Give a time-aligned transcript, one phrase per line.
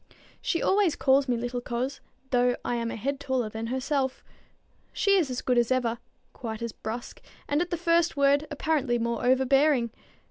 [0.41, 2.01] She always calls me little coz,
[2.31, 4.23] though I am a head taller than herself.
[4.91, 5.99] She is as good as ever,
[6.33, 9.91] quite as brusque, and at the first word apparently more overbearing.